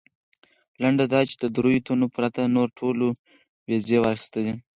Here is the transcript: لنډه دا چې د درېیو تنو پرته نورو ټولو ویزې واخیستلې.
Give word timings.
لنډه 0.81 1.05
دا 1.13 1.21
چې 1.29 1.35
د 1.43 1.45
درېیو 1.55 1.85
تنو 1.85 2.07
پرته 2.15 2.41
نورو 2.55 2.75
ټولو 2.79 3.05
ویزې 3.67 3.97
واخیستلې. 4.01 4.53